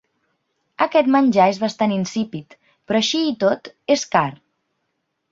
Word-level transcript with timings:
Aquest 0.85 1.09
menjar 1.15 1.45
és 1.51 1.59
bastant 1.63 1.93
insípid, 1.97 2.55
però 2.91 3.01
així 3.01 3.21
i 3.27 3.35
tot 3.43 3.69
és 3.97 4.07
car. 4.17 4.27